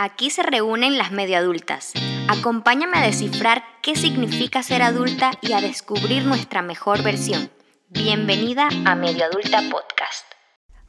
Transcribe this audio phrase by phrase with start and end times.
[0.00, 1.92] Aquí se reúnen las medio adultas.
[2.28, 7.50] Acompáñame a descifrar qué significa ser adulta y a descubrir nuestra mejor versión.
[7.88, 10.24] Bienvenida a Medio Adulta Podcast.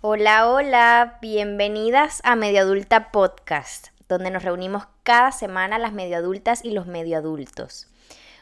[0.01, 6.63] Hola, hola, bienvenidas a Medio Adulta Podcast, donde nos reunimos cada semana las medio adultas
[6.63, 7.87] y los medio adultos.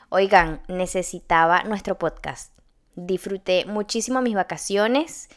[0.09, 2.51] Oigan, necesitaba nuestro podcast.
[2.97, 5.29] Disfruté muchísimo mis vacaciones.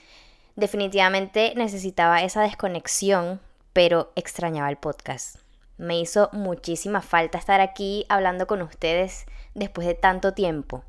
[0.57, 3.41] Definitivamente necesitaba esa desconexión
[3.73, 5.37] pero extrañaba el podcast.
[5.77, 10.85] Me hizo muchísima falta estar aquí hablando con ustedes después de tanto tiempo.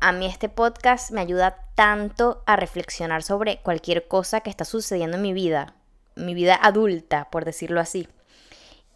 [0.00, 5.16] A mí este podcast me ayuda tanto a reflexionar sobre cualquier cosa que está sucediendo
[5.16, 5.74] en mi vida,
[6.16, 8.08] mi vida adulta, por decirlo así.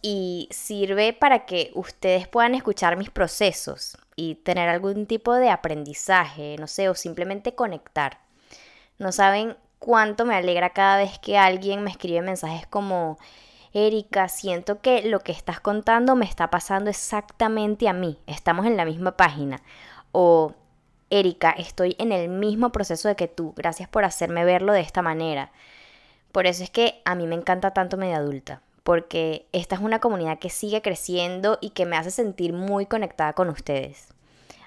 [0.01, 6.55] Y sirve para que ustedes puedan escuchar mis procesos y tener algún tipo de aprendizaje,
[6.59, 8.19] no sé, o simplemente conectar.
[8.97, 13.17] No saben cuánto me alegra cada vez que alguien me escribe mensajes como,
[13.73, 18.77] Erika, siento que lo que estás contando me está pasando exactamente a mí, estamos en
[18.77, 19.61] la misma página.
[20.11, 20.53] O,
[21.09, 25.01] Erika, estoy en el mismo proceso de que tú, gracias por hacerme verlo de esta
[25.01, 25.51] manera.
[26.31, 29.99] Por eso es que a mí me encanta tanto media adulta, porque esta es una
[29.99, 34.09] comunidad que sigue creciendo y que me hace sentir muy conectada con ustedes.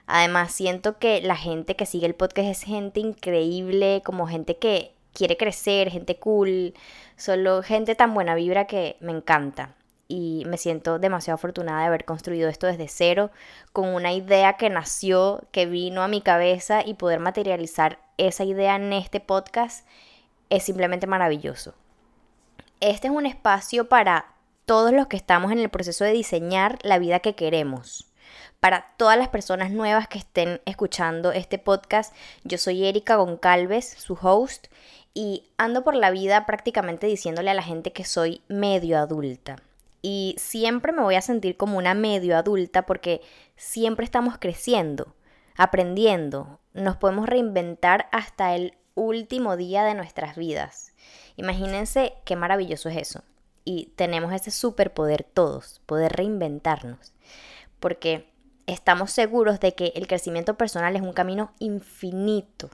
[0.06, 4.92] Además, siento que la gente que sigue el podcast es gente increíble, como gente que
[5.12, 6.74] quiere crecer, gente cool,
[7.16, 9.74] solo gente tan buena vibra que me encanta.
[10.08, 13.30] Y me siento demasiado afortunada de haber construido esto desde cero,
[13.72, 18.77] con una idea que nació, que vino a mi cabeza y poder materializar esa idea
[18.77, 19.86] en este podcast
[20.50, 21.74] es simplemente maravilloso.
[22.80, 24.34] Este es un espacio para
[24.66, 28.12] todos los que estamos en el proceso de diseñar la vida que queremos.
[28.60, 34.16] Para todas las personas nuevas que estén escuchando este podcast, yo soy Erika Goncalves, su
[34.20, 34.66] host,
[35.14, 39.56] y ando por la vida prácticamente diciéndole a la gente que soy medio adulta.
[40.00, 43.20] Y siempre me voy a sentir como una medio adulta porque
[43.56, 45.14] siempre estamos creciendo,
[45.56, 50.92] aprendiendo, nos podemos reinventar hasta el último día de nuestras vidas.
[51.36, 53.22] Imagínense qué maravilloso es eso.
[53.64, 57.12] Y tenemos ese superpoder todos, poder reinventarnos.
[57.78, 58.28] Porque
[58.67, 62.70] estamos seguros de que el crecimiento personal es un camino infinito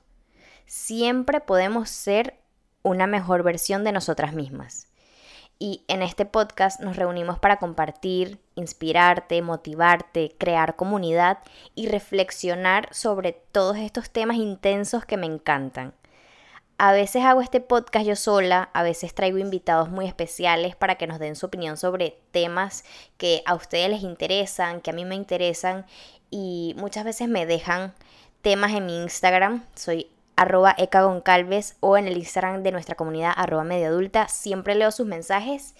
[0.68, 2.38] siempre podemos ser
[2.82, 4.86] una mejor versión de nosotras mismas.
[5.58, 11.38] Y en este podcast nos reunimos para compartir, inspirarte, motivarte, crear comunidad
[11.74, 15.94] y reflexionar sobre todos estos temas intensos que me encantan.
[16.76, 21.08] A veces hago este podcast yo sola, a veces traigo invitados muy especiales para que
[21.08, 22.84] nos den su opinión sobre temas
[23.16, 25.86] que a ustedes les interesan, que a mí me interesan
[26.30, 27.94] y muchas veces me dejan
[28.42, 29.64] temas en mi Instagram.
[29.74, 35.06] Soy arroba ecagoncalves o en el Instagram de nuestra comunidad arroba adulta Siempre leo sus
[35.06, 35.74] mensajes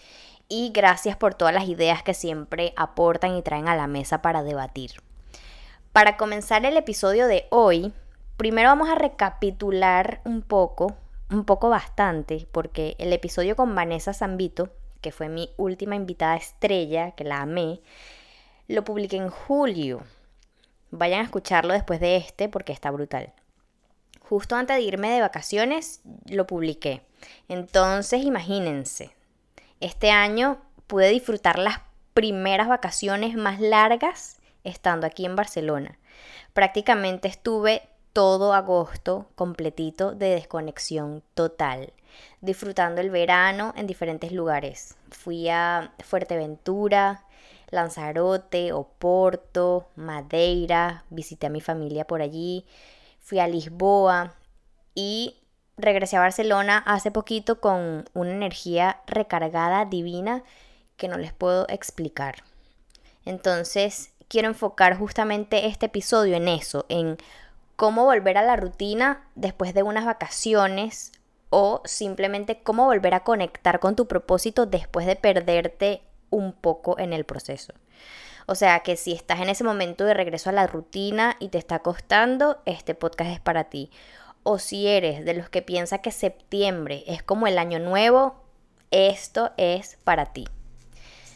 [0.49, 4.43] y gracias por todas las ideas que siempre aportan y traen a la mesa para
[4.43, 4.93] debatir.
[5.93, 7.93] Para comenzar el episodio de hoy,
[8.37, 10.97] primero vamos a recapitular un poco,
[11.31, 14.71] un poco bastante, porque el episodio con Vanessa Zambito,
[15.01, 17.81] que fue mi última invitada estrella, que la amé,
[18.67, 20.03] lo publiqué en julio.
[20.91, 23.33] Vayan a escucharlo después de este porque está brutal
[24.29, 27.03] justo antes de irme de vacaciones, lo publiqué.
[27.49, 29.11] Entonces, imagínense,
[29.81, 31.81] este año pude disfrutar las
[32.15, 35.99] primeras vacaciones más largas estando aquí en Barcelona.
[36.53, 41.93] Prácticamente estuve todo agosto completito de desconexión total,
[42.41, 44.97] disfrutando el verano en diferentes lugares.
[45.11, 47.25] Fui a Fuerteventura,
[47.71, 52.65] Lanzarote, Oporto, Madeira, visité a mi familia por allí,
[53.29, 54.33] fui a Lisboa
[54.95, 55.37] y
[55.77, 60.43] regresé a Barcelona hace poquito con una energía recargada divina
[60.97, 62.37] que no les puedo explicar.
[63.27, 67.19] Entonces, quiero enfocar justamente este episodio en eso, en
[67.77, 71.13] cómo volver a la rutina después de unas vacaciones
[71.51, 76.01] o simplemente cómo volver a conectar con tu propósito después de perderte
[76.31, 77.75] un poco en el proceso.
[78.51, 81.59] O sea que si estás en ese momento de regreso a la rutina y te
[81.59, 83.91] está costando, este podcast es para ti.
[84.43, 88.43] O si eres de los que piensa que septiembre es como el año nuevo,
[88.91, 90.47] esto es para ti.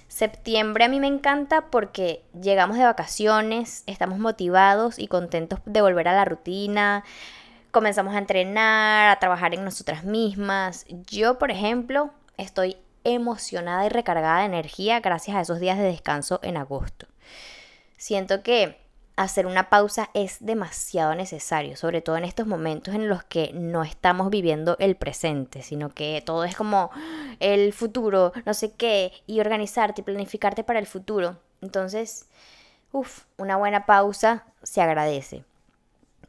[0.09, 6.09] Septiembre a mí me encanta porque llegamos de vacaciones, estamos motivados y contentos de volver
[6.09, 7.05] a la rutina,
[7.73, 10.87] comenzamos a entrenar, a trabajar en nosotras mismas.
[10.89, 16.41] Yo, por ejemplo, estoy emocionada y recargada de energía gracias a esos días de descanso
[16.43, 17.07] en agosto.
[17.97, 18.83] Siento que
[19.17, 23.83] hacer una pausa es demasiado necesario, sobre todo en estos momentos en los que no
[23.85, 26.91] estamos viviendo el presente, sino que todo es como
[27.41, 31.39] el futuro, no sé qué, y organizarte y planificarte para el futuro.
[31.61, 32.27] Entonces,
[32.93, 35.45] uff, una buena pausa se agradece.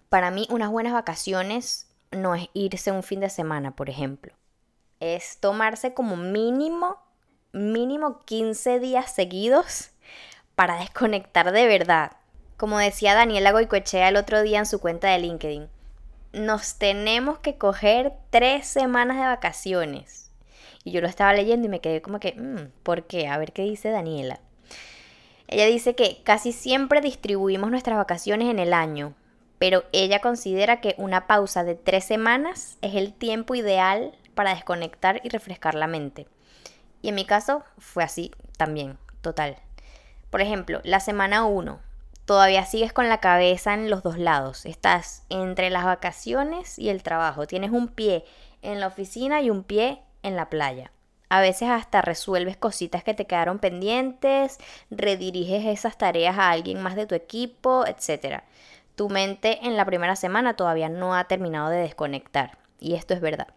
[0.09, 4.33] Para mí, unas buenas vacaciones no es irse un fin de semana, por ejemplo.
[4.99, 6.97] Es tomarse como mínimo,
[7.51, 9.91] mínimo 15 días seguidos
[10.55, 12.11] para desconectar de verdad
[12.63, 15.67] como decía Daniela Goicoechea el otro día en su cuenta de LinkedIn,
[16.31, 20.31] nos tenemos que coger tres semanas de vacaciones.
[20.85, 23.27] Y yo lo estaba leyendo y me quedé como que, mm, ¿por qué?
[23.27, 24.39] A ver qué dice Daniela.
[25.49, 29.13] Ella dice que casi siempre distribuimos nuestras vacaciones en el año,
[29.59, 35.21] pero ella considera que una pausa de tres semanas es el tiempo ideal para desconectar
[35.23, 36.27] y refrescar la mente.
[37.01, 39.57] Y en mi caso fue así también, total.
[40.29, 41.79] Por ejemplo, la semana 1
[42.25, 44.65] todavía sigues con la cabeza en los dos lados.
[44.65, 47.45] Estás entre las vacaciones y el trabajo.
[47.45, 48.25] Tienes un pie
[48.61, 50.91] en la oficina y un pie en la playa.
[51.29, 54.59] A veces hasta resuelves cositas que te quedaron pendientes,
[54.91, 58.43] rediriges esas tareas a alguien más de tu equipo, etc.
[58.95, 62.57] Tu mente en la primera semana todavía no ha terminado de desconectar.
[62.79, 63.47] Y esto es verdad.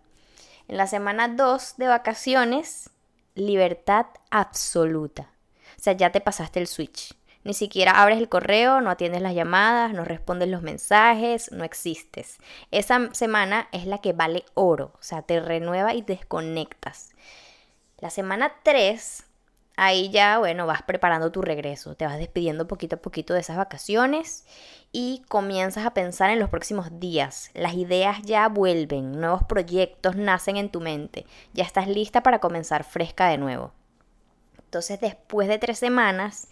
[0.68, 2.90] En la semana 2 de vacaciones,
[3.34, 5.30] libertad absoluta.
[5.78, 7.14] O sea, ya te pasaste el switch
[7.46, 12.38] ni siquiera abres el correo, no atiendes las llamadas, no respondes los mensajes, no existes.
[12.72, 17.10] Esa semana es la que vale oro, o sea, te renueva y desconectas.
[17.98, 19.25] La semana 3,
[19.76, 23.56] ahí ya, bueno, vas preparando tu regreso, te vas despidiendo poquito a poquito de esas
[23.56, 24.44] vacaciones
[24.90, 27.50] y comienzas a pensar en los próximos días.
[27.55, 32.84] Las ideas ya vuelven, nuevos proyectos nacen en tu mente, ya estás lista para comenzar
[32.84, 33.73] fresca de nuevo.
[34.58, 36.49] Entonces, después de tres semanas,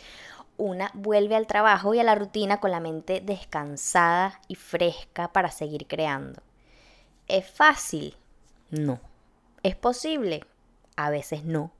[0.56, 5.50] una vuelve al trabajo y a la rutina con la mente descansada y fresca para
[5.50, 6.42] seguir creando.
[7.26, 8.16] ¿Es fácil?
[8.70, 9.00] No.
[9.62, 10.44] ¿Es posible?
[10.96, 11.72] A veces no.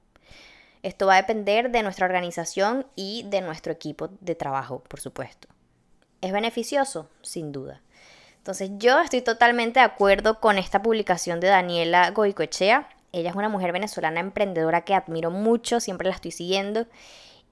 [0.85, 5.47] Esto va a depender de nuestra organización y de nuestro equipo de trabajo, por supuesto.
[6.21, 7.09] ¿Es beneficioso?
[7.23, 7.81] Sin duda.
[8.37, 12.87] Entonces yo estoy totalmente de acuerdo con esta publicación de Daniela Goicoechea.
[13.13, 16.85] Ella es una mujer venezolana emprendedora que admiro mucho, siempre la estoy siguiendo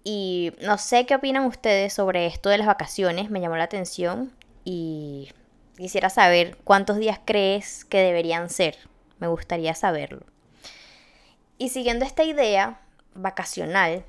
[0.03, 4.31] y no sé qué opinan ustedes sobre esto de las vacaciones, me llamó la atención
[4.63, 5.31] y
[5.75, 8.77] quisiera saber cuántos días crees que deberían ser.
[9.18, 10.24] Me gustaría saberlo.
[11.57, 12.82] Y siguiendo esta idea
[13.15, 14.06] vacacional,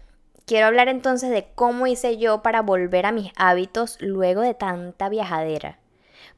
[0.47, 5.09] quiero hablar entonces de cómo hice yo para volver a mis hábitos luego de tanta
[5.09, 5.79] viajadera.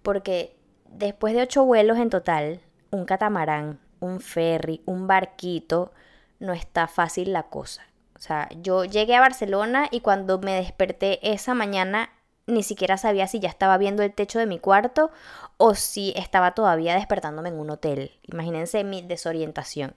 [0.02, 0.56] Porque
[0.90, 2.60] después de ocho vuelos en total,
[2.90, 5.92] un catamarán, un ferry, un barquito,
[6.38, 7.82] no está fácil la cosa.
[8.14, 12.10] O sea, yo llegué a Barcelona y cuando me desperté esa mañana
[12.46, 15.10] ni siquiera sabía si ya estaba viendo el techo de mi cuarto
[15.56, 18.12] o si estaba todavía despertándome en un hotel.
[18.22, 19.94] Imagínense mi desorientación.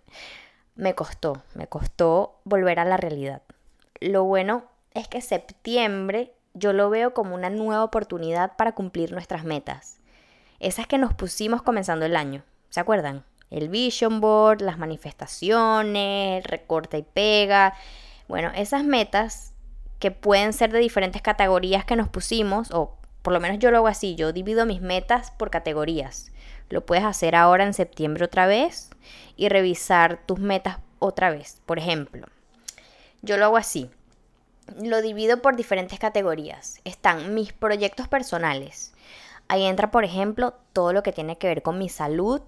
[0.80, 3.42] Me costó, me costó volver a la realidad.
[4.00, 9.44] Lo bueno es que septiembre yo lo veo como una nueva oportunidad para cumplir nuestras
[9.44, 10.00] metas.
[10.62, 12.44] Esas que nos pusimos comenzando el año.
[12.70, 13.26] ¿Se acuerdan?
[13.50, 17.74] El vision board, las manifestaciones, recorta y pega,
[18.30, 19.52] bueno, esas metas
[20.00, 23.80] que pueden ser de diferentes categorías que nos pusimos, o por lo menos yo lo
[23.80, 26.32] hago así, yo divido mis metas por categorías.
[26.70, 28.89] Lo puedes hacer ahora en septiembre otra vez
[29.36, 31.62] y revisar tus metas otra vez.
[31.66, 32.28] Por ejemplo,
[33.22, 33.90] yo lo hago así.
[34.82, 36.80] Lo divido por diferentes categorías.
[36.84, 38.94] Están mis proyectos personales.
[39.48, 42.42] Ahí entra, por ejemplo, todo lo que tiene que ver con mi salud,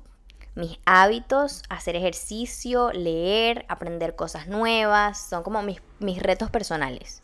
[0.54, 7.24] mis hábitos, hacer ejercicio, leer, aprender cosas nuevas, son como mis, mis retos personales.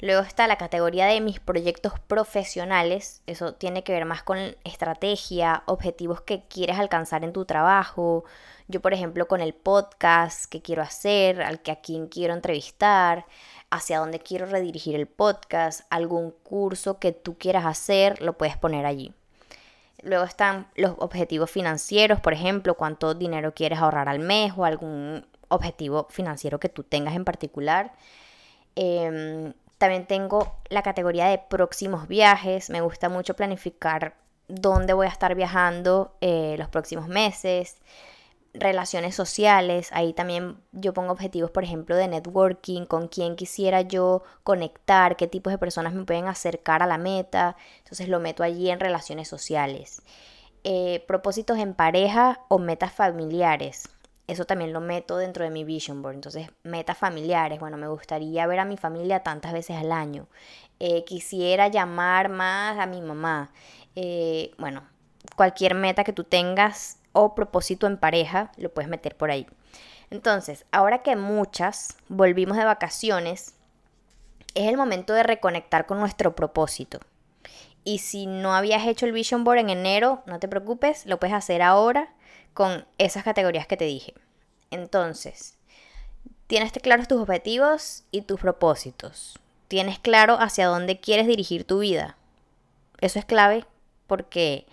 [0.00, 5.62] Luego está la categoría de mis proyectos profesionales, eso tiene que ver más con estrategia,
[5.64, 8.24] objetivos que quieres alcanzar en tu trabajo.
[8.68, 13.24] Yo, por ejemplo, con el podcast que quiero hacer, al que a quien quiero entrevistar,
[13.70, 18.84] hacia dónde quiero redirigir el podcast, algún curso que tú quieras hacer, lo puedes poner
[18.84, 19.14] allí.
[20.02, 25.26] Luego están los objetivos financieros, por ejemplo, cuánto dinero quieres ahorrar al mes o algún
[25.48, 27.94] objetivo financiero que tú tengas en particular.
[28.74, 32.70] Em, también tengo la categoría de próximos viajes.
[32.70, 34.16] Me gusta mucho planificar
[34.48, 37.78] dónde voy a estar viajando eh, los próximos meses
[38.58, 44.22] relaciones sociales, ahí también yo pongo objetivos, por ejemplo, de networking, con quién quisiera yo
[44.42, 48.70] conectar, qué tipos de personas me pueden acercar a la meta, entonces lo meto allí
[48.70, 50.02] en relaciones sociales.
[50.64, 53.88] Eh, propósitos en pareja o metas familiares.
[54.26, 56.16] Eso también lo meto dentro de mi vision board.
[56.16, 57.60] Entonces, metas familiares.
[57.60, 60.26] Bueno, me gustaría ver a mi familia tantas veces al año.
[60.80, 63.52] Eh, quisiera llamar más a mi mamá.
[63.94, 64.82] Eh, bueno,
[65.36, 69.46] cualquier meta que tú tengas o propósito en pareja, lo puedes meter por ahí.
[70.10, 73.54] Entonces, ahora que muchas volvimos de vacaciones,
[74.54, 76.98] es el momento de reconectar con nuestro propósito.
[77.84, 81.34] Y si no habías hecho el Vision Board en enero, no te preocupes, lo puedes
[81.34, 82.15] hacer ahora
[82.56, 84.14] con esas categorías que te dije.
[84.70, 85.58] Entonces,
[86.46, 89.38] tienes claros tus objetivos y tus propósitos.
[89.68, 92.16] Tienes claro hacia dónde quieres dirigir tu vida.
[93.02, 93.66] Eso es clave
[94.06, 94.66] porque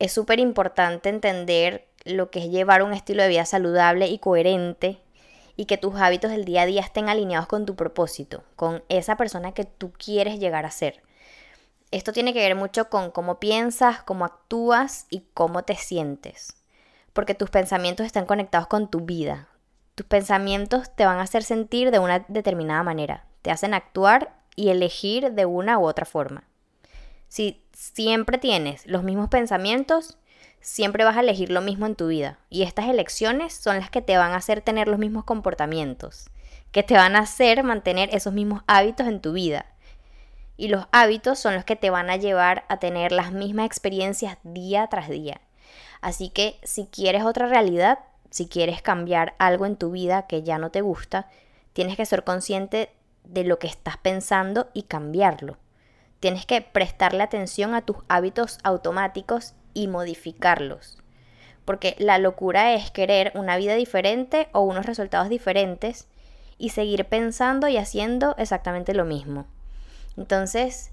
[0.00, 4.98] es súper importante entender lo que es llevar un estilo de vida saludable y coherente
[5.54, 9.16] y que tus hábitos del día a día estén alineados con tu propósito, con esa
[9.16, 11.04] persona que tú quieres llegar a ser.
[11.92, 16.56] Esto tiene que ver mucho con cómo piensas, cómo actúas y cómo te sientes,
[17.12, 19.48] porque tus pensamientos están conectados con tu vida.
[19.94, 24.70] Tus pensamientos te van a hacer sentir de una determinada manera, te hacen actuar y
[24.70, 26.44] elegir de una u otra forma.
[27.28, 30.18] Si siempre tienes los mismos pensamientos,
[30.60, 32.38] siempre vas a elegir lo mismo en tu vida.
[32.48, 36.30] Y estas elecciones son las que te van a hacer tener los mismos comportamientos,
[36.70, 39.66] que te van a hacer mantener esos mismos hábitos en tu vida.
[40.56, 44.38] Y los hábitos son los que te van a llevar a tener las mismas experiencias
[44.42, 45.40] día tras día.
[46.02, 50.58] Así que si quieres otra realidad, si quieres cambiar algo en tu vida que ya
[50.58, 51.28] no te gusta,
[51.72, 52.90] tienes que ser consciente
[53.24, 55.56] de lo que estás pensando y cambiarlo.
[56.20, 60.98] Tienes que prestarle atención a tus hábitos automáticos y modificarlos.
[61.64, 66.08] Porque la locura es querer una vida diferente o unos resultados diferentes
[66.58, 69.46] y seguir pensando y haciendo exactamente lo mismo.
[70.16, 70.91] Entonces,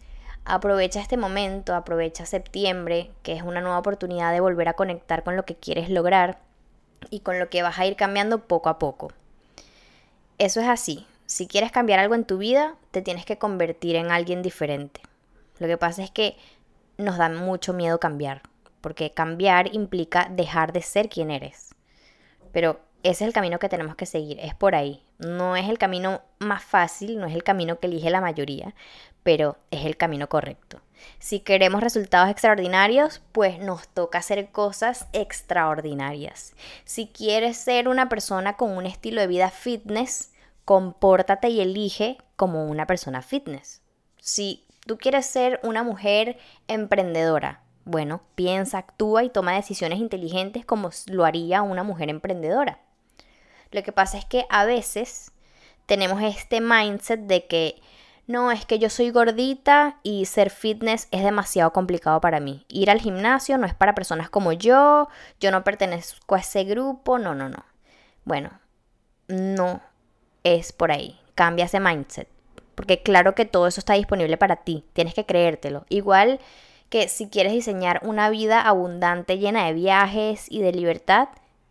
[0.50, 5.36] aprovecha este momento, aprovecha septiembre, que es una nueva oportunidad de volver a conectar con
[5.36, 6.40] lo que quieres lograr
[7.10, 9.12] y con lo que vas a ir cambiando poco a poco.
[10.38, 11.06] Eso es así.
[11.26, 15.02] Si quieres cambiar algo en tu vida, te tienes que convertir en alguien diferente.
[15.60, 16.38] Lo que pasa es que
[16.98, 18.42] nos da mucho miedo cambiar
[18.82, 21.76] porque cambiar implica dejar de ser quien eres.
[22.52, 25.04] Pero ese es el camino que tenemos que seguir, es por ahí.
[25.20, 28.74] No es el camino más fácil, no es el camino que elige la mayoría,
[29.24, 30.82] pero es el camino correcto.
[31.20, 36.54] Si queremos resultados extraordinarios, pues nos toca hacer cosas extraordinarias.
[36.86, 40.32] Si quieres ser una persona con un estilo de vida fitness,
[40.66, 43.82] compórtate y elige como una persona fitness.
[44.20, 50.92] Si tú quieres ser una mujer emprendedora, bueno, piensa, actúa y toma decisiones inteligentes como
[51.08, 52.80] lo haría una mujer emprendedora.
[53.72, 55.32] Lo que pasa es que a veces
[55.86, 57.82] tenemos este mindset de que
[58.30, 62.64] no, es que yo soy gordita y ser fitness es demasiado complicado para mí.
[62.68, 65.08] Ir al gimnasio no es para personas como yo,
[65.40, 67.66] yo no pertenezco a ese grupo, no, no, no.
[68.26, 68.52] Bueno,
[69.28, 69.82] no
[70.44, 71.20] es por ahí.
[71.34, 72.28] Cambia ese mindset.
[72.76, 75.88] Porque claro que todo eso está disponible para ti, tienes que creértelo.
[75.90, 76.40] Igual
[76.90, 81.30] que si quieres diseñar una vida abundante, llena de viajes y de libertad,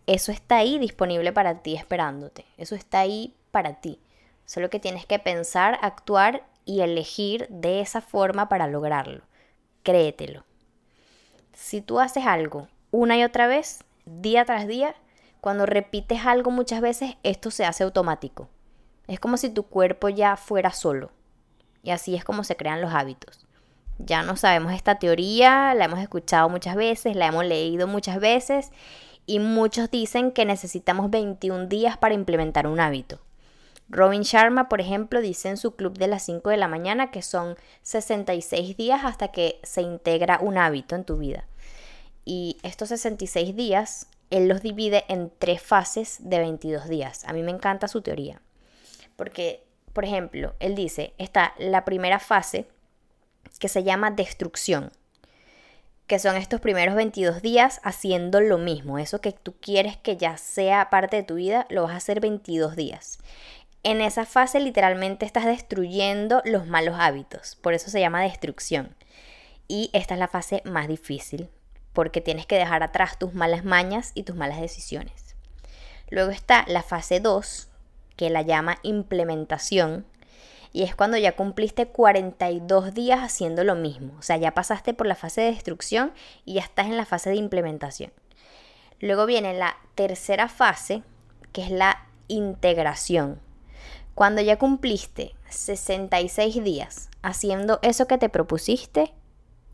[0.08, 2.46] eso está ahí disponible para ti esperándote.
[2.56, 4.00] Eso está ahí para ti.
[4.48, 9.20] Solo que tienes que pensar, actuar y elegir de esa forma para lograrlo.
[9.82, 10.42] Créetelo.
[11.52, 14.94] Si tú haces algo una y otra vez, día tras día,
[15.42, 18.48] cuando repites algo muchas veces, esto se hace automático.
[19.06, 21.10] Es como si tu cuerpo ya fuera solo.
[21.82, 23.46] Y así es como se crean los hábitos.
[23.98, 28.70] Ya no sabemos esta teoría, la hemos escuchado muchas veces, la hemos leído muchas veces
[29.26, 33.20] y muchos dicen que necesitamos 21 días para implementar un hábito.
[33.88, 37.22] Robin Sharma, por ejemplo, dice en su club de las 5 de la mañana que
[37.22, 41.46] son 66 días hasta que se integra un hábito en tu vida.
[42.24, 47.24] Y estos 66 días, él los divide en tres fases de 22 días.
[47.24, 48.42] A mí me encanta su teoría.
[49.16, 49.64] Porque,
[49.94, 52.66] por ejemplo, él dice, está la primera fase,
[53.58, 54.92] que se llama destrucción,
[56.06, 60.36] que son estos primeros 22 días haciendo lo mismo, eso que tú quieres que ya
[60.36, 63.18] sea parte de tu vida, lo vas a hacer 22 días.
[63.88, 68.94] En esa fase literalmente estás destruyendo los malos hábitos, por eso se llama destrucción.
[69.66, 71.48] Y esta es la fase más difícil,
[71.94, 75.36] porque tienes que dejar atrás tus malas mañas y tus malas decisiones.
[76.10, 77.68] Luego está la fase 2,
[78.16, 80.04] que la llama implementación,
[80.70, 84.12] y es cuando ya cumpliste 42 días haciendo lo mismo.
[84.18, 86.12] O sea, ya pasaste por la fase de destrucción
[86.44, 88.12] y ya estás en la fase de implementación.
[89.00, 91.02] Luego viene la tercera fase,
[91.54, 93.47] que es la integración.
[94.18, 99.14] Cuando ya cumpliste 66 días haciendo eso que te propusiste,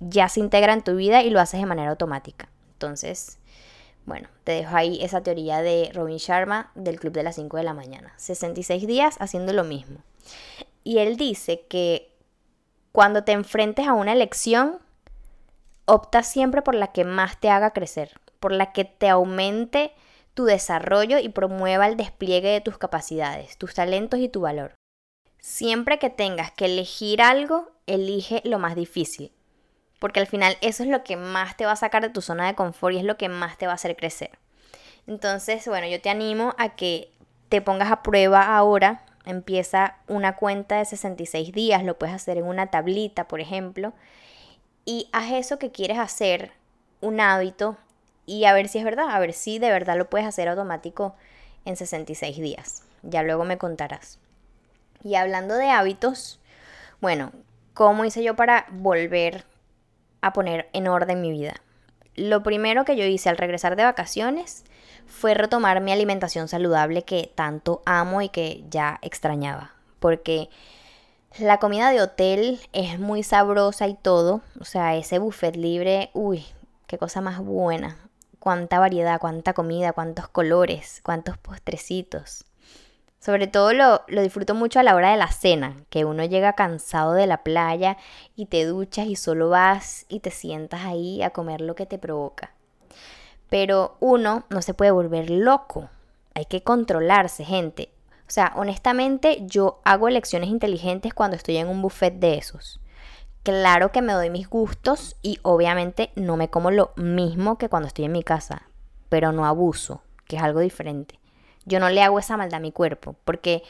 [0.00, 2.50] ya se integra en tu vida y lo haces de manera automática.
[2.74, 3.38] Entonces,
[4.04, 7.62] Bueno, te dejo ahí esa teoría de Robin Sharma del Club de las 5 de
[7.62, 8.12] la mañana.
[8.18, 10.00] 66 días haciendo lo mismo.
[10.82, 12.14] Y él dice que
[12.92, 14.78] cuando te enfrentes a una elección,
[15.86, 19.94] opta siempre por la que más te haga crecer, por la que te aumente
[20.34, 24.74] tu desarrollo y promueva el despliegue de tus capacidades, tus talentos y tu valor.
[25.38, 29.32] Siempre que tengas que elegir algo, elige lo más difícil,
[29.98, 32.46] porque al final eso es lo que más te va a sacar de tu zona
[32.46, 34.38] de confort y es lo que más te va a hacer crecer.
[35.06, 37.10] Entonces, bueno, yo te animo a que
[37.48, 42.44] te pongas a prueba ahora, empieza una cuenta de 66 días, lo puedes hacer en
[42.44, 43.92] una tablita, por ejemplo,
[44.84, 46.52] y haz eso que quieres hacer
[47.00, 47.76] un hábito
[48.26, 51.14] y a ver si es verdad, a ver si de verdad lo puedes hacer automático
[51.64, 52.82] en 66 días.
[53.02, 54.18] Ya luego me contarás.
[55.02, 56.40] Y hablando de hábitos,
[57.00, 57.32] bueno,
[57.74, 59.44] ¿cómo hice yo para volver
[60.22, 61.54] a poner en orden mi vida?
[62.14, 64.64] Lo primero que yo hice al regresar de vacaciones
[65.06, 69.74] fue retomar mi alimentación saludable que tanto amo y que ya extrañaba.
[69.98, 70.48] Porque
[71.38, 74.40] la comida de hotel es muy sabrosa y todo.
[74.60, 76.46] O sea, ese buffet libre, uy,
[76.86, 77.98] qué cosa más buena
[78.44, 82.44] cuánta variedad, cuánta comida, cuántos colores, cuántos postrecitos.
[83.18, 86.52] Sobre todo lo, lo, disfruto mucho a la hora de la cena, que uno llega
[86.52, 87.96] cansado de la playa
[88.36, 91.96] y te duchas y solo vas y te sientas ahí a comer lo que te
[91.96, 92.52] provoca.
[93.48, 95.88] Pero uno no se puede volver loco,
[96.34, 97.88] hay que controlarse, gente.
[98.28, 102.78] O sea, honestamente yo hago elecciones inteligentes cuando estoy en un buffet de esos.
[103.44, 107.88] Claro que me doy mis gustos y obviamente no me como lo mismo que cuando
[107.88, 108.62] estoy en mi casa,
[109.10, 111.20] pero no abuso, que es algo diferente.
[111.66, 113.62] Yo no le hago esa maldad a mi cuerpo, porque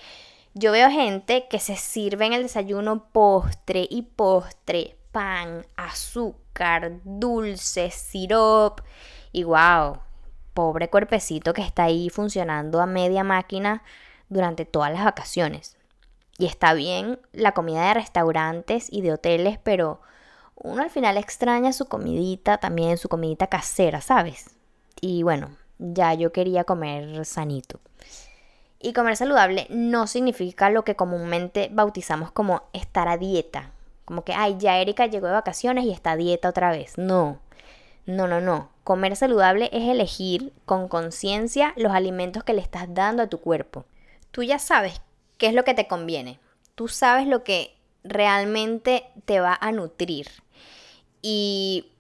[0.55, 7.91] yo veo gente que se sirve en el desayuno postre y postre, pan, azúcar, dulce,
[7.91, 8.81] sirop
[9.33, 9.99] y wow,
[10.55, 13.83] pobre cuerpecito que está ahí funcionando a media máquina
[14.29, 15.77] durante todas las vacaciones.
[16.39, 20.01] Y está bien la comida de restaurantes y de hoteles, pero
[20.57, 24.51] uno al final extraña su comidita, también su comidita casera, ¿sabes?
[25.01, 27.81] Y bueno, ya yo quería comer sanito.
[28.81, 33.71] Y comer saludable no significa lo que comúnmente bautizamos como estar a dieta.
[34.05, 36.99] Como que, ay, ya Erika llegó de vacaciones y está a dieta otra vez.
[36.99, 37.39] No,
[38.07, 38.69] no, no, no.
[38.85, 43.87] Comer saludable es elegir con conciencia los alimentos que le estás dando a tu cuerpo.
[44.31, 45.01] Tú ya sabes
[45.39, 46.41] qué es lo que te conviene.
[46.75, 50.29] Tú sabes lo que realmente te va a nutrir.
[51.23, 51.93] Y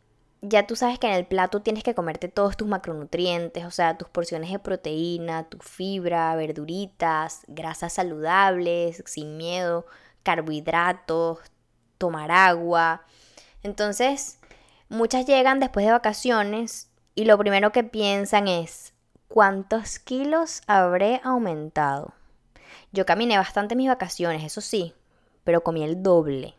[0.42, 3.97] ya tú sabes que en el plato tienes que comerte todos tus macronutrientes, o sea,
[3.97, 9.87] tus porciones de proteína, tu fibra, verduritas, grasas saludables, sin miedo,
[10.23, 11.38] carbohidratos,
[11.97, 13.05] tomar agua.
[13.62, 14.38] Entonces,
[14.90, 18.92] muchas llegan después de vacaciones y lo primero que piensan es,
[19.29, 22.12] ¿cuántos kilos habré aumentado?
[22.95, 24.95] Yo caminé bastante mis vacaciones, eso sí,
[25.43, 26.55] pero comí el doble.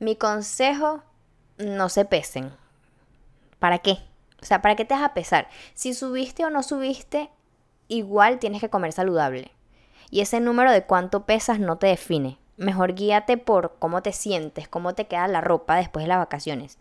[0.00, 1.04] Mi consejo,
[1.58, 2.52] no se pesen.
[3.60, 3.98] ¿Para qué?
[4.42, 5.48] O sea, ¿para qué te vas a pesar?
[5.74, 7.30] Si subiste o no subiste,
[7.86, 9.52] igual tienes que comer saludable.
[10.10, 12.36] Y ese número de cuánto pesas no te define.
[12.56, 16.78] Mejor guíate por cómo te sientes, cómo te queda la ropa después de las vacaciones.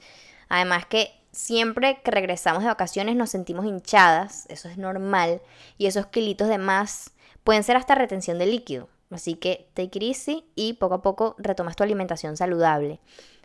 [0.50, 5.44] Además que siempre que regresamos de vacaciones nos sentimos hinchadas, eso es normal,
[5.78, 7.13] y esos kilitos de más
[7.44, 8.90] Pueden ser hasta retención de líquido.
[9.12, 13.00] Así que take it easy y poco a poco retomas tu alimentación saludable.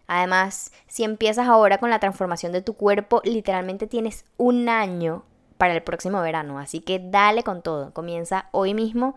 [0.06, 5.24] Además, si empiezas ahora con la transformación de tu cuerpo, literalmente tienes un año
[5.58, 6.58] para el próximo verano.
[6.58, 7.92] Así que dale con todo.
[7.92, 9.16] Comienza hoy mismo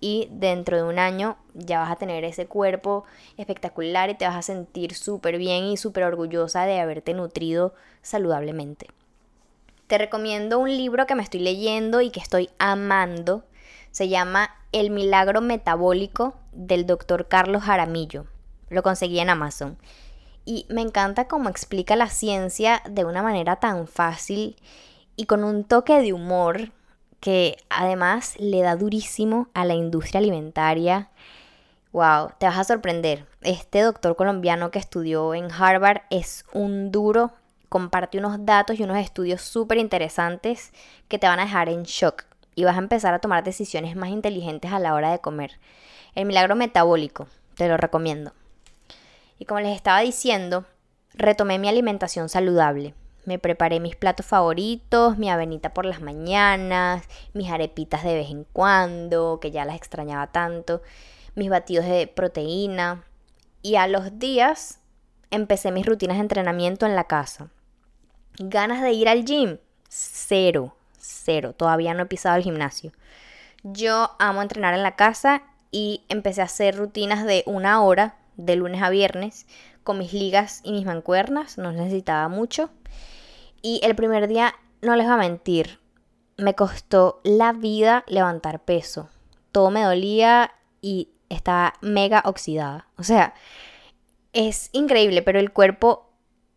[0.00, 3.04] y dentro de un año ya vas a tener ese cuerpo
[3.36, 8.88] espectacular y te vas a sentir súper bien y súper orgullosa de haberte nutrido saludablemente.
[9.86, 13.44] Te recomiendo un libro que me estoy leyendo y que estoy amando
[13.92, 18.24] se llama El Milagro Metabólico del doctor Carlos Jaramillo.
[18.70, 19.78] Lo conseguí en Amazon.
[20.44, 24.56] Y me encanta cómo explica la ciencia de una manera tan fácil
[25.14, 26.72] y con un toque de humor
[27.20, 31.10] que además le da durísimo a la industria alimentaria.
[31.92, 33.26] Wow, te vas a sorprender.
[33.42, 37.30] Este doctor colombiano que estudió en Harvard es un duro,
[37.68, 40.72] comparte unos datos y unos estudios súper interesantes
[41.08, 44.10] que te van a dejar en shock y vas a empezar a tomar decisiones más
[44.10, 45.58] inteligentes a la hora de comer.
[46.14, 48.32] El milagro metabólico, te lo recomiendo.
[49.38, 50.64] Y como les estaba diciendo,
[51.14, 52.94] retomé mi alimentación saludable.
[53.24, 58.44] Me preparé mis platos favoritos, mi avenita por las mañanas, mis arepitas de vez en
[58.52, 60.82] cuando, que ya las extrañaba tanto,
[61.34, 63.04] mis batidos de proteína.
[63.62, 64.80] Y a los días
[65.30, 67.48] empecé mis rutinas de entrenamiento en la casa.
[68.38, 69.58] ¿Ganas de ir al gym?
[69.88, 72.92] Cero cero, todavía no he pisado el gimnasio.
[73.62, 78.56] Yo amo entrenar en la casa y empecé a hacer rutinas de una hora de
[78.56, 79.46] lunes a viernes
[79.84, 82.70] con mis ligas y mis mancuernas, no necesitaba mucho.
[83.62, 85.80] Y el primer día, no les voy a mentir,
[86.36, 89.08] me costó la vida levantar peso.
[89.50, 92.88] Todo me dolía y estaba mega oxidada.
[92.96, 93.34] O sea,
[94.32, 96.10] es increíble, pero el cuerpo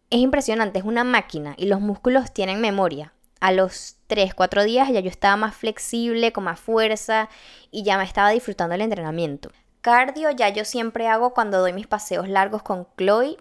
[0.09, 3.13] es impresionante, es una máquina y los músculos tienen memoria.
[3.39, 7.29] A los 3, 4 días ya yo estaba más flexible, con más fuerza
[7.71, 9.49] y ya me estaba disfrutando el entrenamiento.
[9.81, 13.37] Cardio ya yo siempre hago cuando doy mis paseos largos con Chloe,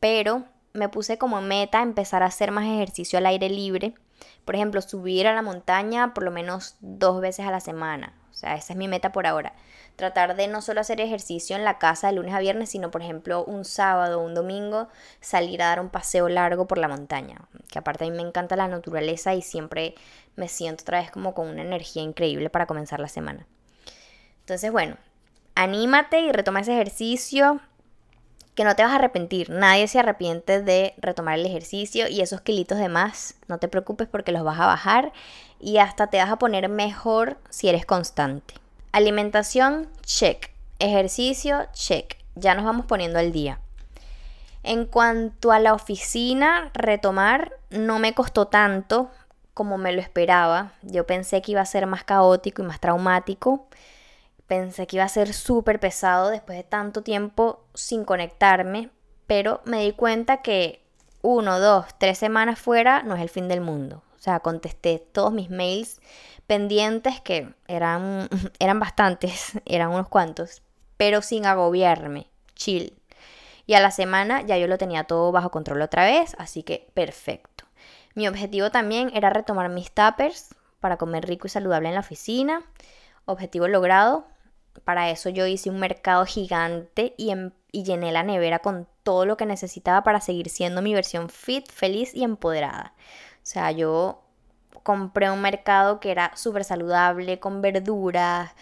[0.00, 3.94] pero me puse como meta empezar a hacer más ejercicio al aire libre.
[4.44, 8.12] Por ejemplo, subir a la montaña por lo menos dos veces a la semana.
[8.38, 9.52] Sea, esa es mi meta por ahora
[9.98, 13.02] tratar de no solo hacer ejercicio en la casa de lunes a viernes, sino por
[13.02, 14.86] ejemplo un sábado o un domingo
[15.20, 17.40] salir a dar un paseo largo por la montaña.
[17.68, 19.96] Que aparte a mí me encanta la naturaleza y siempre
[20.36, 23.44] me siento otra vez como con una energía increíble para comenzar la semana.
[24.38, 24.96] Entonces, bueno,
[25.56, 27.60] anímate y retoma ese ejercicio
[28.54, 29.50] que no te vas a arrepentir.
[29.50, 34.06] Nadie se arrepiente de retomar el ejercicio y esos kilitos de más, no te preocupes
[34.06, 35.12] porque los vas a bajar
[35.60, 38.54] y hasta te vas a poner mejor si eres constante.
[38.92, 40.50] Alimentación, check.
[40.78, 42.16] Ejercicio, check.
[42.34, 43.60] Ya nos vamos poniendo al día.
[44.62, 49.10] En cuanto a la oficina, retomar no me costó tanto
[49.54, 50.72] como me lo esperaba.
[50.82, 53.66] Yo pensé que iba a ser más caótico y más traumático.
[54.46, 58.90] Pensé que iba a ser súper pesado después de tanto tiempo sin conectarme,
[59.26, 60.82] pero me di cuenta que
[61.22, 64.02] uno, dos, tres semanas fuera no es el fin del mundo.
[64.18, 66.00] O sea, contesté todos mis mails
[66.46, 68.28] pendientes que eran,
[68.58, 70.62] eran bastantes, eran unos cuantos,
[70.96, 72.94] pero sin agobiarme, chill.
[73.66, 76.88] Y a la semana ya yo lo tenía todo bajo control otra vez, así que
[76.94, 77.64] perfecto.
[78.14, 82.62] Mi objetivo también era retomar mis tappers para comer rico y saludable en la oficina.
[83.26, 84.24] Objetivo logrado.
[84.84, 87.32] Para eso yo hice un mercado gigante y,
[87.72, 91.70] y llené la nevera con todo lo que necesitaba para seguir siendo mi versión fit,
[91.70, 92.94] feliz y empoderada.
[93.48, 94.20] O sea, yo
[94.82, 98.54] compré un mercado que era súper saludable, con verduras,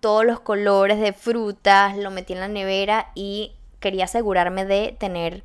[0.00, 5.44] todos los colores de frutas, lo metí en la nevera y quería asegurarme de tener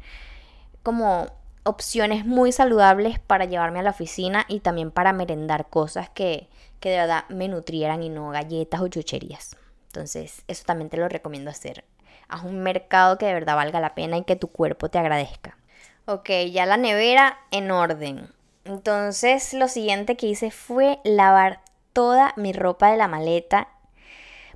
[0.84, 1.28] como
[1.66, 6.48] opciones muy saludables para llevarme a la oficina y también para merendar cosas que,
[6.80, 9.58] que de verdad me nutrieran y no galletas o chucherías.
[9.88, 11.84] Entonces, eso también te lo recomiendo hacer.
[12.30, 15.58] Haz un mercado que de verdad valga la pena y que tu cuerpo te agradezca.
[16.06, 18.37] Ok, ya la nevera en orden.
[18.68, 21.62] Entonces lo siguiente que hice fue lavar
[21.94, 23.70] toda mi ropa de la maleta.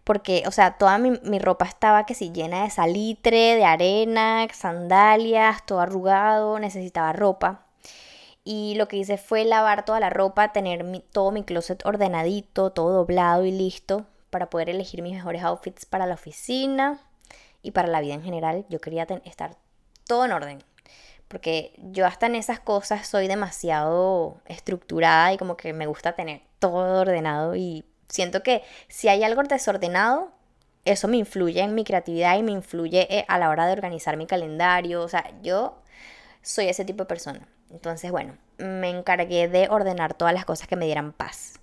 [0.04, 5.66] Porque, o sea, toda mi, ropa estaba que si llena de salitre, de arena, sandalias,
[5.66, 7.66] todo arrugado, necesitaba ropa.
[8.44, 12.92] Y lo que hice fue lavar toda la ropa, tener todo mi closet ordenadito, todo
[12.92, 17.00] doblado y listo para poder elegir mis mejores outfits para la oficina
[17.62, 18.66] y para la vida en general.
[18.70, 19.56] Yo quería estar
[20.08, 20.64] todo en orden
[21.32, 26.42] porque yo hasta en esas cosas soy demasiado estructurada y como que me gusta tener
[26.60, 30.32] todo ordenado y siento que si hay algo desordenado,
[30.84, 34.18] eso me influye en mi creatividad y me influye eh, a la hora de organizar
[34.18, 35.82] mi calendario, o sea, yo
[36.42, 37.48] soy ese tipo de persona.
[37.70, 41.62] Entonces, bueno, me encargué de ordenar todas las cosas que me dieran paz.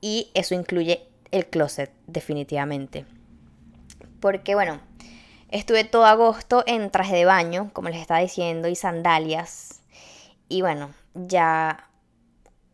[0.00, 3.04] Y eso incluye el closet, definitivamente.
[4.20, 4.80] Porque, bueno,
[5.50, 9.80] Estuve todo agosto en traje de baño, como les estaba diciendo, y sandalias.
[10.48, 11.88] Y bueno, ya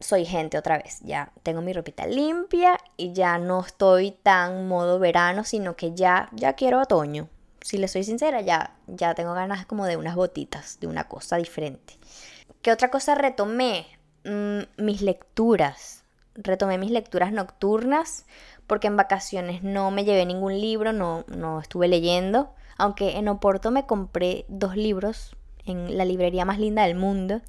[0.01, 1.01] soy gente otra vez.
[1.03, 6.29] Ya tengo mi ropita limpia y ya no estoy tan modo verano, sino que ya,
[6.33, 7.29] ya quiero otoño.
[7.61, 11.37] Si les soy sincera, ya, ya tengo ganas como de unas botitas, de una cosa
[11.37, 11.99] diferente.
[12.63, 13.87] ¿Qué otra cosa retomé?
[14.25, 16.05] Mm, mis lecturas.
[16.35, 18.25] Retomé mis lecturas nocturnas
[18.67, 22.55] porque en vacaciones no me llevé ningún libro, no, no estuve leyendo.
[22.79, 27.41] Aunque en Oporto me compré dos libros en la librería más linda del mundo.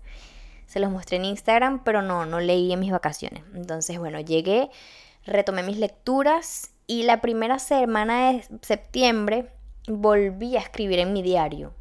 [0.67, 3.43] Se los mostré en Instagram, pero no, no leí en mis vacaciones.
[3.53, 4.69] Entonces, bueno, llegué,
[5.25, 9.49] retomé mis lecturas y la primera semana de septiembre
[9.88, 11.73] volví a escribir en mi diario.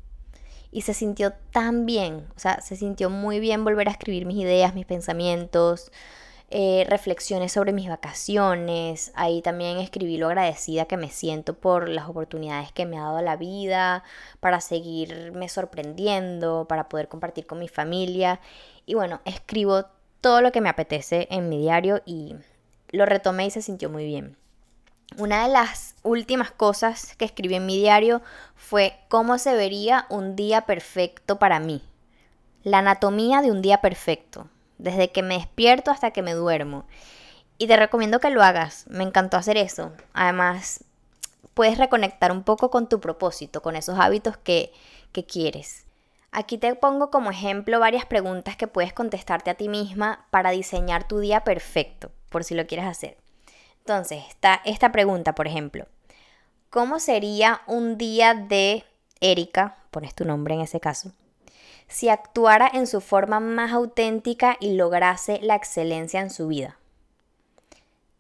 [0.71, 4.39] Y se sintió tan bien, o sea, se sintió muy bien volver a escribir mis
[4.39, 5.93] ideas, mis pensamientos,
[6.55, 9.11] eh, reflexiones sobre mis vacaciones.
[9.15, 13.23] Ahí también escribí lo agradecida que me siento por las oportunidades que me ha dado
[13.23, 14.05] la vida,
[14.39, 18.39] para seguirme sorprendiendo, para poder compartir con mi familia.
[18.85, 19.87] Y bueno, escribo
[20.21, 22.37] todo lo que me apetece en mi diario y
[22.91, 24.37] lo retomé y se sintió muy bien.
[25.17, 28.21] Una de las últimas cosas que escribí en mi diario
[28.57, 31.81] fue cómo se vería un día perfecto para mí.
[32.63, 34.51] La anatomía de un día perfecto
[34.83, 36.87] desde que me despierto hasta que me duermo.
[37.59, 39.93] Y te recomiendo que lo hagas, me encantó hacer eso.
[40.13, 40.85] Además,
[41.55, 44.73] puedes reconectar un poco con tu propósito, con esos hábitos que,
[45.13, 45.87] que quieres.
[46.33, 51.07] Aquí te pongo como ejemplo varias preguntas que puedes contestarte a ti misma para diseñar
[51.07, 53.19] tu día perfecto, por si lo quieres hacer.
[53.79, 55.87] Entonces, está esta pregunta, por ejemplo.
[56.71, 58.85] ¿Cómo sería un día de
[59.21, 61.13] Erika, pones tu nombre en ese caso,
[61.89, 66.79] si actuara en su forma más auténtica y lograse la excelencia en su vida?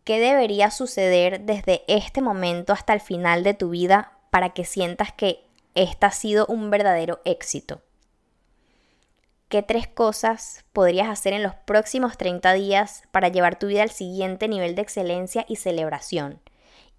[0.05, 5.13] ¿Qué debería suceder desde este momento hasta el final de tu vida para que sientas
[5.13, 5.45] que
[5.75, 7.83] este ha sido un verdadero éxito?
[9.49, 13.91] ¿Qué tres cosas podrías hacer en los próximos 30 días para llevar tu vida al
[13.91, 16.41] siguiente nivel de excelencia y celebración?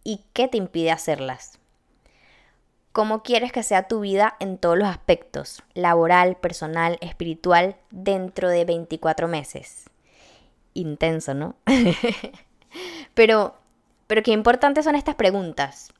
[0.03, 1.59] ¿Y qué te impide hacerlas?
[2.93, 8.65] ¿Cómo quieres que sea tu vida en todos los aspectos, laboral, personal, espiritual, dentro de
[8.65, 9.89] 24 meses?
[10.75, 11.55] Intenso, ¿no?
[13.15, 13.55] pero,
[14.05, 15.91] pero qué importantes son estas preguntas.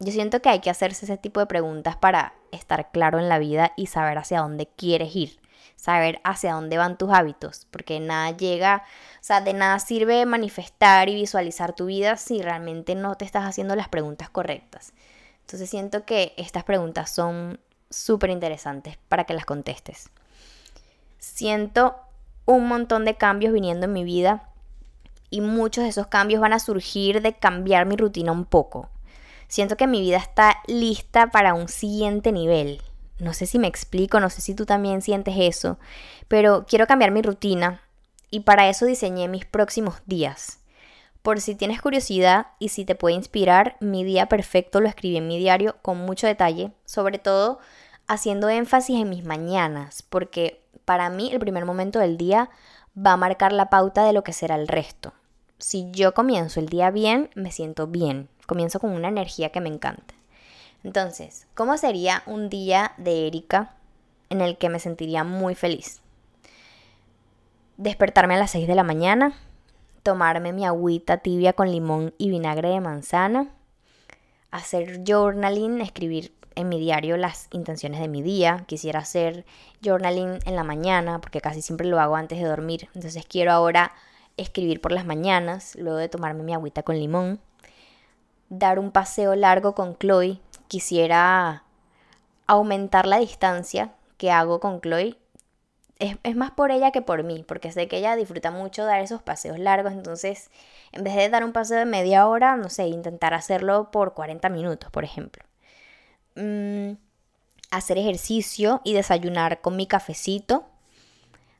[0.00, 3.38] Yo siento que hay que hacerse ese tipo de preguntas para estar claro en la
[3.38, 5.38] vida y saber hacia dónde quieres ir
[5.76, 8.84] saber hacia dónde van tus hábitos, porque nada llega,
[9.14, 13.44] o sea, de nada sirve manifestar y visualizar tu vida si realmente no te estás
[13.44, 14.92] haciendo las preguntas correctas.
[15.50, 17.58] Entonces siento que estas preguntas son
[17.90, 20.10] súper interesantes para que las contestes.
[21.18, 21.96] Siento
[22.46, 24.48] un montón de cambios viniendo en mi vida
[25.28, 28.88] y muchos de esos cambios van a surgir de cambiar mi rutina un poco.
[29.48, 32.80] Siento que mi vida está lista para un siguiente nivel
[33.20, 35.78] no sé si me explico, no sé si tú también sientes eso,
[36.28, 37.82] pero quiero cambiar mi rutina
[38.30, 40.59] y para eso diseñé mis próximos días.
[41.22, 45.28] Por si tienes curiosidad y si te puede inspirar, mi día perfecto lo escribí en
[45.28, 47.58] mi diario con mucho detalle, sobre todo
[48.06, 52.48] haciendo énfasis en mis mañanas, porque para mí el primer momento del día
[52.96, 55.12] va a marcar la pauta de lo que será el resto.
[55.58, 59.68] Si yo comienzo el día bien, me siento bien, comienzo con una energía que me
[59.68, 60.14] encanta.
[60.82, 63.74] Entonces, ¿cómo sería un día de Erika
[64.30, 66.00] en el que me sentiría muy feliz?
[67.76, 69.34] Despertarme a las 6 de la mañana,
[70.02, 73.48] tomarme mi agüita tibia con limón y vinagre de manzana,
[74.50, 78.64] hacer journaling, escribir en mi diario las intenciones de mi día.
[78.66, 79.44] Quisiera hacer
[79.82, 82.88] journaling en la mañana porque casi siempre lo hago antes de dormir.
[82.94, 83.92] Entonces quiero ahora
[84.36, 87.40] escribir por las mañanas, luego de tomarme mi agüita con limón.
[88.48, 91.64] Dar un paseo largo con Chloe, quisiera
[92.46, 95.16] aumentar la distancia que hago con Chloe.
[96.00, 99.22] Es, más por ella que por mí, porque sé que ella disfruta mucho dar esos
[99.22, 100.50] paseos largos, entonces
[100.92, 104.48] en vez de dar un paseo de media hora, no sé, intentar hacerlo por 40
[104.48, 105.44] minutos, por ejemplo.
[106.34, 106.92] Mm,
[107.70, 110.64] hacer ejercicio y desayunar con mi cafecito.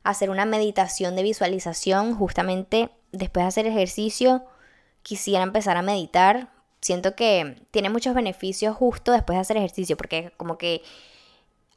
[0.03, 4.43] Hacer una meditación de visualización, justamente después de hacer ejercicio,
[5.03, 6.49] quisiera empezar a meditar
[6.81, 10.81] siento que tiene muchos beneficios justo después de hacer ejercicio, porque como que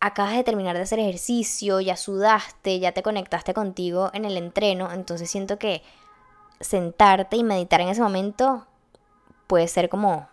[0.00, 4.92] acabas de terminar de hacer ejercicio, ya sudaste, ya te conectaste contigo en el entreno,
[4.92, 5.82] entonces siento que
[6.60, 8.66] sentarte y meditar en ese momento
[9.46, 10.28] puede ser como,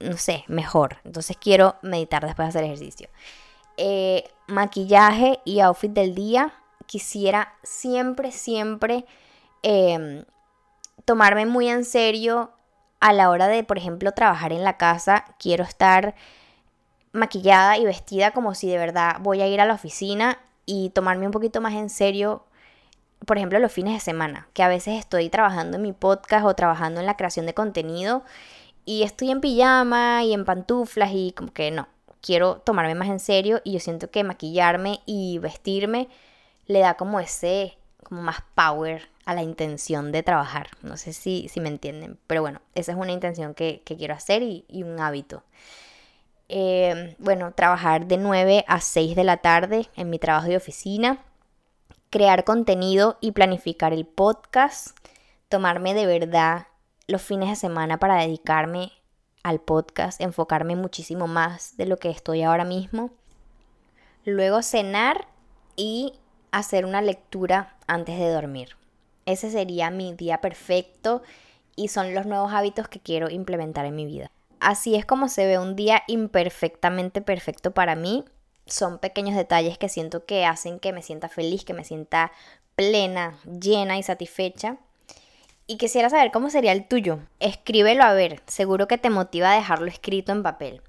[0.00, 0.98] no sé, mejor.
[1.04, 3.08] Entonces quiero meditar después de hacer ejercicio.
[3.76, 6.54] Eh, maquillaje y outfit del día.
[6.86, 9.04] Quisiera siempre, siempre
[9.62, 10.24] em,
[11.04, 12.52] tomarme muy en serio
[13.00, 16.14] a la hora de, por ejemplo, trabajar en la casa, quiero estar
[17.12, 21.26] maquillada y vestida como si de verdad voy a ir a la oficina y tomarme
[21.26, 22.44] un poquito más en serio,
[23.24, 26.54] por ejemplo, los fines de semana, que a veces estoy trabajando en mi podcast o
[26.54, 28.22] trabajando en la creación de contenido
[28.84, 31.88] y estoy en pijama y en pantuflas y como que no,
[32.20, 36.08] quiero tomarme más en serio y yo siento que maquillarme y vestirme
[36.66, 40.70] le da como ese, como más power a la intención de trabajar.
[40.82, 44.42] No sé si, si me entienden, pero bueno, esa es una intención que, quiero hacer
[44.42, 45.42] y, un hábito.
[46.48, 51.18] Eh, bueno, trabajar de 9 a 6 de la tarde en mi trabajo de oficina,
[52.10, 54.96] crear contenido y planificar el podcast,
[55.48, 56.66] tomarme de verdad
[57.08, 58.92] los fines de semana para dedicarme
[59.42, 63.10] al podcast, enfocarme muchísimo más de lo que estoy ahora mismo.
[64.24, 65.28] Luego cenar
[65.76, 66.14] y
[66.50, 68.76] hacer una lectura antes de dormir.
[69.24, 71.22] Ese sería mi día perfecto
[71.76, 74.30] y son los nuevos hábitos que quiero implementar en mi vida.
[74.60, 78.24] Así es como se ve un día imperfectamente perfecto para mí.
[78.66, 82.32] Son pequeños detalles que siento que hacen que me sienta feliz, que me sienta
[82.74, 84.78] plena, llena y satisfecha.
[85.66, 87.18] Y quisiera saber cómo sería el tuyo.
[87.40, 90.82] Escríbelo a ver, seguro que te motiva a dejarlo escrito en papel.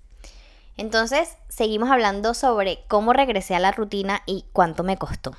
[0.78, 5.36] Entonces, seguimos hablando sobre cómo regresé a la rutina y cuánto me costó.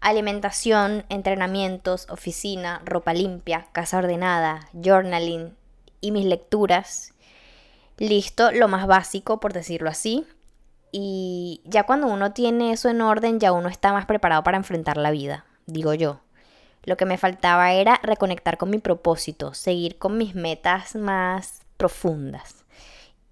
[0.00, 5.54] Alimentación, entrenamientos, oficina, ropa limpia, casa ordenada, journaling
[6.00, 7.12] y mis lecturas.
[7.98, 10.26] Listo, lo más básico, por decirlo así.
[10.92, 14.96] Y ya cuando uno tiene eso en orden, ya uno está más preparado para enfrentar
[14.96, 16.20] la vida, digo yo.
[16.84, 22.64] Lo que me faltaba era reconectar con mi propósito, seguir con mis metas más profundas.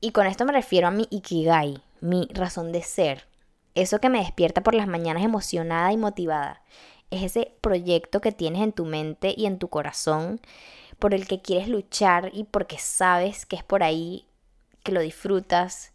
[0.00, 3.26] Y con esto me refiero a mi ikigai, mi razón de ser.
[3.74, 6.62] Eso que me despierta por las mañanas emocionada y motivada.
[7.10, 10.40] Es ese proyecto que tienes en tu mente y en tu corazón
[10.98, 14.26] por el que quieres luchar y porque sabes que es por ahí
[14.84, 15.92] que lo disfrutas.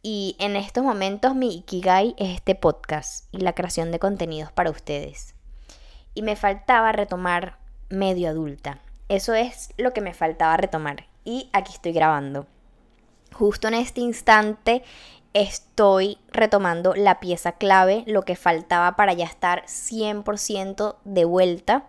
[0.00, 4.70] Y en estos momentos mi Ikigai es este podcast y la creación de contenidos para
[4.70, 5.34] ustedes
[6.14, 7.58] y me faltaba retomar
[7.88, 8.80] medio adulta.
[9.08, 11.06] Eso es lo que me faltaba retomar.
[11.24, 12.46] Y aquí estoy grabando.
[13.32, 14.82] Justo en este instante
[15.32, 21.86] estoy retomando la pieza clave, lo que faltaba para ya estar 100% de vuelta.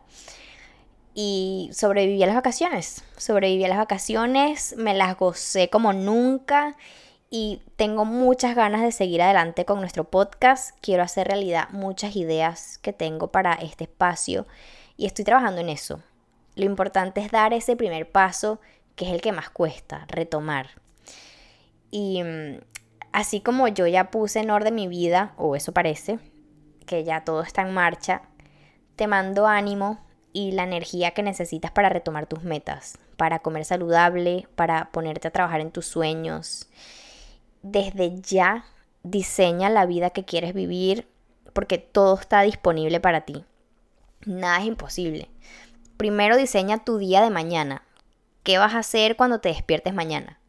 [1.13, 3.03] Y sobreviví a las vacaciones.
[3.17, 6.75] Sobreviví a las vacaciones, me las gocé como nunca
[7.29, 10.77] y tengo muchas ganas de seguir adelante con nuestro podcast.
[10.81, 14.45] Quiero hacer realidad muchas ideas que tengo para este espacio
[14.97, 16.01] y estoy trabajando en eso.
[16.55, 18.59] Lo importante es dar ese primer paso
[18.95, 20.69] que es el que más cuesta, retomar.
[21.89, 22.59] Y mm,
[23.11, 26.19] así como yo ya puse en orden mi vida, o eso parece,
[26.85, 28.23] que ya todo está en marcha,
[28.95, 29.99] te mando ánimo
[30.33, 35.31] y la energía que necesitas para retomar tus metas, para comer saludable, para ponerte a
[35.31, 36.67] trabajar en tus sueños
[37.63, 38.65] desde ya
[39.01, 41.07] diseña la vida que quieres vivir
[41.53, 43.43] porque todo está disponible para ti.
[44.25, 45.29] Nada es imposible.
[45.97, 47.83] Primero diseña tu día de mañana.
[48.43, 50.39] ¿Qué vas a hacer cuando te despiertes mañana?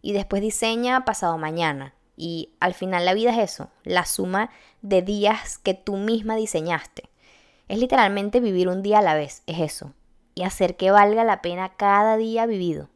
[0.00, 1.94] Y después diseña pasado mañana.
[2.16, 4.50] Y al final la vida es eso, la suma
[4.82, 7.08] de días que tú misma diseñaste.
[7.72, 9.94] Es literalmente vivir un día a la vez, es eso.
[10.34, 12.90] Y hacer que valga la pena cada día vivido.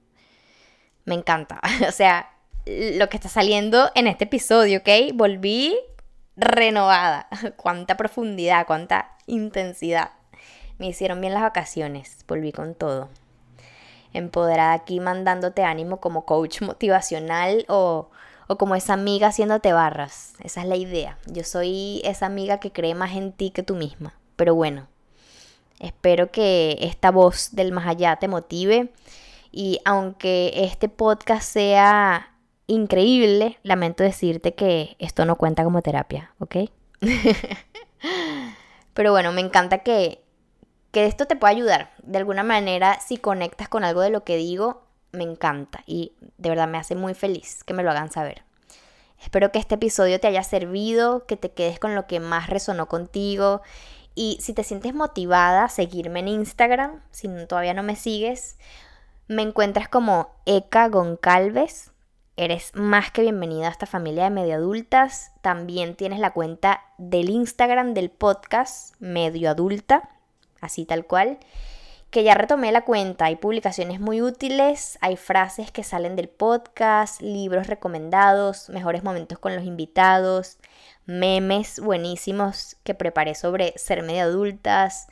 [1.07, 1.63] Me encanta.
[1.89, 2.29] o sea,
[2.67, 5.15] lo que está saliendo en este episodio, ¿ok?
[5.15, 5.75] Volví
[6.37, 7.27] renovada.
[7.57, 10.11] Cuánta profundidad, cuánta intensidad.
[10.77, 13.09] Me hicieron bien las vacaciones, volví con todo.
[14.13, 18.11] Empoderada aquí mandándote ánimo como coach motivacional o,
[18.47, 20.35] o como esa amiga haciéndote barras.
[20.45, 21.17] Esa es la idea.
[21.25, 24.13] Yo soy esa amiga que cree más en ti que tú misma.
[24.37, 24.87] Pero bueno,
[25.81, 28.93] espero que esta voz del más allá te motive.
[29.51, 32.33] Y aunque este podcast sea
[32.67, 36.57] increíble, lamento decirte que esto no cuenta como terapia, ¿ok?
[38.95, 40.23] Pero bueno, me encanta que,
[40.91, 41.93] que esto te pueda ayudar.
[42.03, 46.51] De alguna manera, si conectas con algo de lo que digo, me encanta y de
[46.51, 48.43] verdad me hace muy feliz que me lo hagan saber.
[49.23, 52.87] Espero que este episodio te haya servido, que te quedes con lo que más resonó
[52.87, 53.63] contigo
[54.17, 58.59] y si te sientes motivada a seguirme en Instagram, si todavía no me sigues,
[59.29, 61.93] me encuentras como Eka Goncalves
[62.39, 65.33] Eres más que bienvenida a esta familia de medio adultas.
[65.41, 70.11] También tienes la cuenta del Instagram del podcast Medio Adulta,
[70.61, 71.39] así tal cual,
[72.11, 73.25] que ya retomé la cuenta.
[73.25, 79.57] Hay publicaciones muy útiles, hay frases que salen del podcast, libros recomendados, mejores momentos con
[79.57, 80.59] los invitados,
[81.07, 85.07] memes buenísimos que preparé sobre ser medio adultas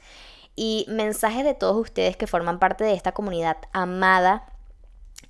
[0.57, 4.47] y mensajes de todos ustedes que forman parte de esta comunidad amada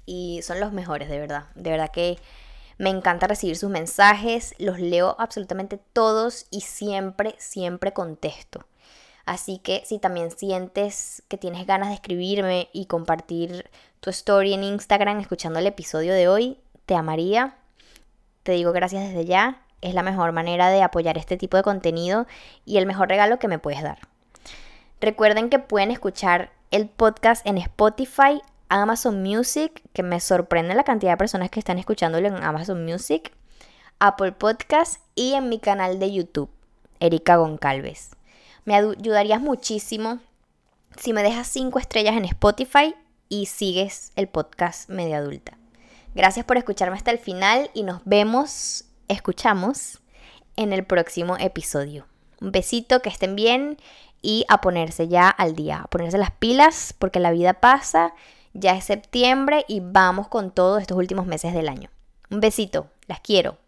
[0.06, 1.44] y son los mejores, de verdad.
[1.54, 2.18] De verdad que
[2.78, 8.66] me encanta recibir sus mensajes, los leo absolutamente todos y siempre, siempre contesto.
[9.26, 14.64] Así que si también sientes que tienes ganas de escribirme y compartir tu story en
[14.64, 17.56] Instagram escuchando el episodio de hoy, te amaría.
[18.42, 19.62] Te digo gracias desde ya.
[19.80, 22.26] Es la mejor manera de apoyar este tipo de contenido
[22.64, 23.98] y el mejor regalo que me puedes dar.
[25.00, 31.12] Recuerden que pueden escuchar el podcast en Spotify, Amazon Music, que me sorprende la cantidad
[31.12, 33.32] de personas que están escuchándolo en Amazon Music,
[33.98, 36.50] Apple Podcast y en mi canal de YouTube,
[37.00, 38.10] Erika Goncalves.
[38.64, 40.20] Me ayudarías muchísimo
[40.96, 42.94] si me dejas 5 estrellas en Spotify
[43.28, 45.58] y sigues el podcast Media Adulta.
[46.14, 50.00] Gracias por escucharme hasta el final y nos vemos, escuchamos
[50.56, 52.06] en el próximo episodio.
[52.40, 53.78] Un besito, que estén bien
[54.22, 58.14] y a ponerse ya al día, a ponerse las pilas porque la vida pasa
[58.54, 61.90] ya es septiembre y vamos con todos estos últimos meses del año.
[62.30, 63.58] Un besito, las quiero.